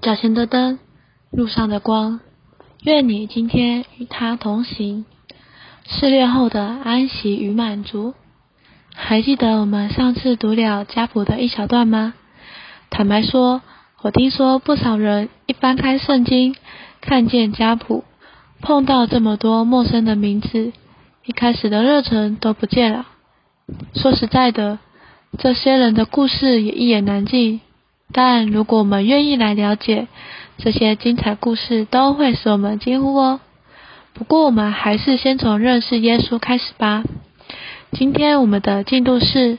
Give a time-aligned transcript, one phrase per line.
[0.00, 0.78] 脚前的灯，
[1.32, 2.20] 路上的光。
[2.84, 5.04] 愿你今天与他同行。
[5.88, 8.14] 试炼后的安息与满足。
[8.94, 12.14] 还记得我们上次读了家谱的一小段吗？
[12.90, 13.60] 坦白说，
[14.02, 16.54] 我听说不少人一翻开圣经，
[17.00, 18.04] 看见家谱，
[18.60, 20.72] 碰到这么多陌生的名字，
[21.24, 23.06] 一开始的热忱都不见了。
[23.94, 24.78] 说实在的，
[25.38, 27.60] 这些人的故事也一言难尽。
[28.12, 30.08] 但如果我们愿意来了解
[30.56, 33.40] 这些精彩故事，都会使我们惊呼哦。
[34.14, 37.04] 不过我们还是先从认识耶稣开始吧。
[37.92, 39.58] 今天我们的进度是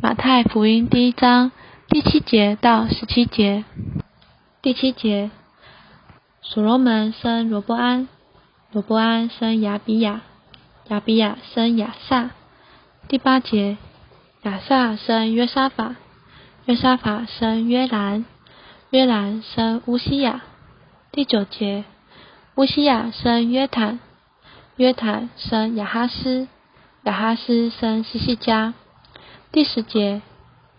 [0.00, 1.52] 马太福音第一章
[1.88, 3.64] 第七节到十七节。
[4.60, 5.30] 第七节，
[6.42, 8.08] 所罗门生罗伯安，
[8.72, 10.22] 罗伯安生亚比亚，
[10.88, 12.30] 亚比亚生亚萨。
[13.08, 13.76] 第八节，
[14.42, 15.96] 亚萨生约沙法。
[16.66, 18.24] 约沙法生约兰，
[18.88, 20.40] 约兰生乌西亚。
[21.12, 21.84] 第九节，
[22.54, 24.00] 乌西亚生约坦，
[24.76, 26.48] 约坦生亚哈斯，
[27.02, 28.72] 亚哈斯生西西加。
[29.52, 30.22] 第十节，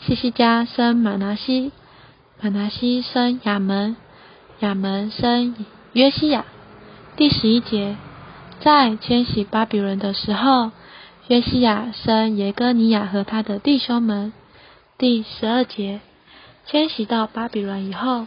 [0.00, 1.70] 西西加生马拿西，
[2.42, 3.94] 马拿西生亚门，
[4.58, 5.54] 亚门生
[5.92, 6.44] 约西亚。
[7.14, 7.96] 第十一节，
[8.58, 10.72] 在迁徙巴比伦的时候，
[11.28, 14.32] 约西亚生耶哥尼亚和他的弟兄们。
[14.98, 16.00] 第十二节，
[16.66, 18.26] 迁徙到巴比伦以后，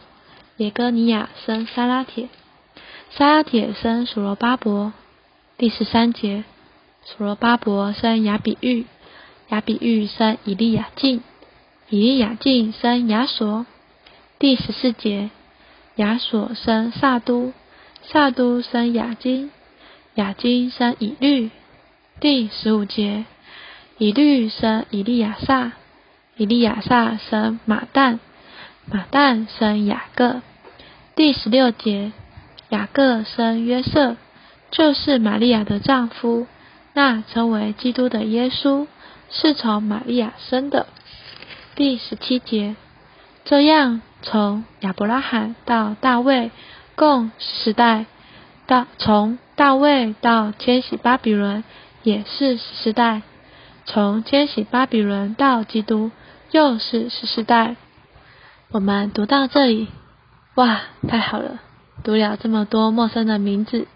[0.56, 2.30] 耶哥尼亚生沙拉铁，
[3.10, 4.94] 沙拉铁生所罗巴伯。
[5.58, 6.46] 第十三节，
[7.04, 8.86] 所罗巴伯生雅比玉，
[9.50, 11.22] 雅比玉生以利亚敬，
[11.90, 13.66] 以利亚敬生亚索。
[14.40, 15.30] 第十四节，
[15.98, 17.52] 亚索生萨都，
[18.04, 19.52] 萨都生雅金，
[20.16, 21.52] 雅金生以律。
[22.22, 23.26] 第十五节，
[23.98, 25.74] 以律生以利亚撒。
[26.42, 28.18] 以利亚撒生马旦，
[28.88, 30.42] 马旦生雅各。
[31.14, 32.14] 第十六节，
[32.70, 34.16] 雅各生约瑟，
[34.72, 36.48] 就是玛利亚的丈夫，
[36.96, 38.88] 那称为基督的耶稣
[39.30, 40.88] 是从玛利亚生的。
[41.76, 42.76] 第十七节，
[43.46, 46.50] 这样从亚伯拉罕到大卫
[46.96, 48.08] 共十代，
[48.66, 51.64] 到从大卫到迁徙巴比伦
[52.02, 53.22] 也是十代，
[53.86, 56.10] 从迁徙巴比伦到基督。
[56.52, 57.78] 又是十四代，
[58.72, 59.88] 我们读到这里，
[60.56, 61.62] 哇，太好了！
[62.04, 63.88] 读了这么多陌生的名字，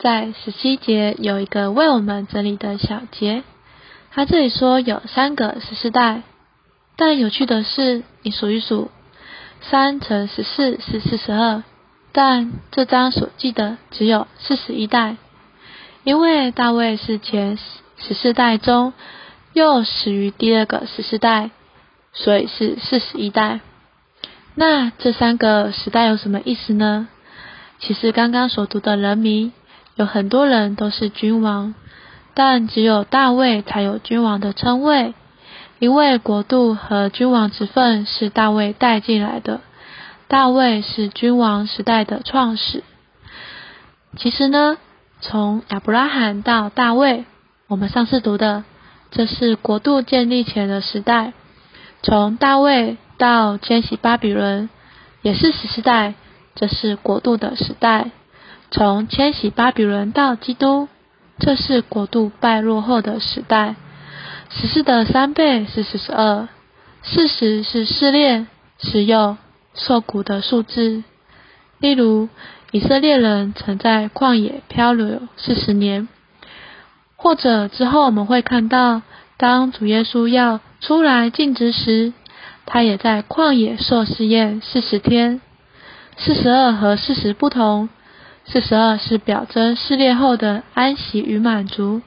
[0.00, 3.44] 在十七节有一个为我们整理的小节，
[4.10, 6.22] 他这里说有三个十四代，
[6.96, 8.90] 但有趣的是，你数一数，
[9.60, 11.62] 三乘十四是四十二，
[12.10, 15.16] 但这章所记的只有四十一代，
[16.02, 17.56] 因为大卫是前
[17.98, 18.92] 十四代中
[19.52, 21.50] 又死于第二个十四代。
[22.14, 23.60] 所以是四十一代。
[24.54, 27.08] 那这三个时代有什么意思呢？
[27.80, 29.52] 其实刚刚所读的人名
[29.96, 31.74] 有很多人都是君王，
[32.32, 35.12] 但只有大卫才有君王的称谓，
[35.80, 39.60] 因为国度和君王之分是大卫带进来的。
[40.28, 42.82] 大卫是君王时代的创始。
[44.16, 44.78] 其实呢，
[45.20, 47.24] 从亚伯拉罕到大卫，
[47.66, 48.64] 我们上次读的，
[49.10, 51.32] 这是国度建立前的时代。
[52.04, 54.68] 从大卫到迁徙巴比伦，
[55.22, 56.12] 也是十四代，
[56.54, 58.10] 这是国度的时代。
[58.70, 60.88] 从迁徙巴比伦到基督，
[61.38, 63.76] 这是国度败落后的时代。
[64.50, 66.46] 十四的三倍是四十二，
[67.02, 68.48] 四十是试炼、
[68.78, 69.38] 使用、
[69.72, 71.04] 受苦的数字。
[71.78, 72.28] 例如，
[72.70, 76.06] 以色列人曾在旷野漂流四十年，
[77.16, 79.00] 或者之后我们会看到，
[79.38, 82.12] 当主耶稣要出来尽职时，
[82.66, 85.40] 他也在旷野受试验四十天。
[86.18, 87.88] 四十二和四十不同，
[88.44, 92.02] 四十二是表征试炼后的安息与满足。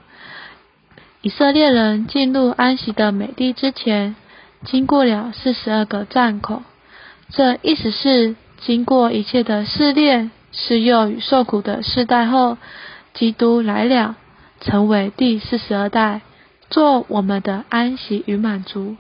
[1.23, 4.15] 以色列人进入安息的美地之前，
[4.63, 6.61] 经过了四十二个站口，
[7.31, 12.59] 这意思是经过一切的试炼、试诱与受苦的世代后，
[13.15, 14.15] 基督来了，
[14.61, 16.21] 成为第四十二代。
[16.69, 18.97] 做我们的安息与满足，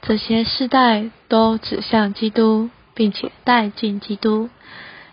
[0.00, 4.48] 这些世代都指向基督，并且带进基督。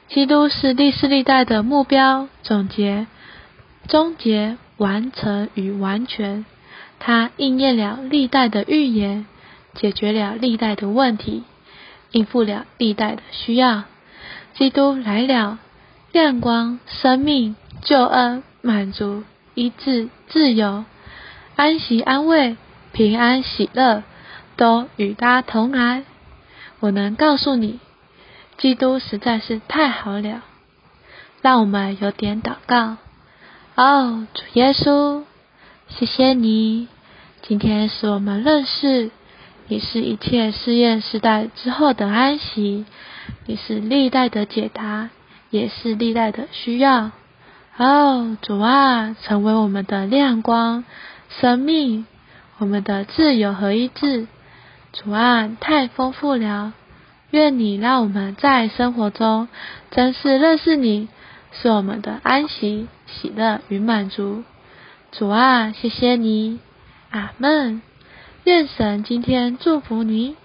[0.07, 3.05] 基督是历世历代的目标、总结、
[3.87, 6.45] 终结、完成与完全。
[6.99, 9.25] 他应验了历代的预言，
[9.75, 11.43] 解决了历代的问题，
[12.11, 13.83] 应付了历代的需要。
[14.55, 15.59] 基督来了，
[16.11, 19.23] 亮光、生命、救恩、满足、
[19.53, 20.85] 医治、自由。
[21.59, 22.55] 安息、安慰、
[22.93, 24.03] 平安、喜乐，
[24.55, 26.05] 都与他同来。
[26.79, 27.81] 我能告诉你，
[28.57, 30.41] 基督实在是太好了。
[31.41, 32.95] 让我们有点祷告。
[33.75, 35.23] 哦，主耶稣，
[35.89, 36.87] 谢谢你，
[37.41, 39.11] 今天使我们认识
[39.67, 42.85] 你是一切试验时代之后的安息，
[43.45, 45.09] 你是历代的解答，
[45.49, 47.11] 也是历代的需要。
[47.75, 50.85] 哦，主啊，成为我们的亮光、
[51.29, 52.05] 生命，
[52.57, 54.27] 我们的自由和医治。
[54.91, 56.73] 主啊，太丰富了。
[57.29, 59.47] 愿你让我们在生活中
[59.91, 61.07] 真实认识你，
[61.51, 64.43] 是我们的安息、喜乐与满足。
[65.11, 66.59] 主啊，谢谢你，
[67.11, 67.81] 阿门。
[68.45, 70.35] 愿神今天祝福你。